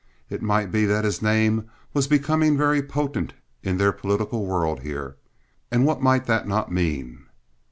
It 0.31 0.41
might 0.41 0.71
be 0.71 0.85
that 0.85 1.05
his 1.05 1.21
name 1.21 1.69
was 1.93 2.07
becoming 2.07 2.57
very 2.57 2.81
potent 2.81 3.33
in 3.61 3.77
their 3.77 3.91
political 3.91 4.47
world 4.47 4.79
here. 4.79 5.15
And 5.69 5.85
what 5.85 6.01
might 6.01 6.25
that 6.25 6.47
not 6.47 6.71
mean! 6.71 7.27